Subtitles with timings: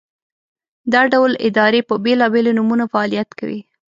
[0.93, 3.59] دا ډول ادارې په بېلابېلو نومونو فعالیت کوي.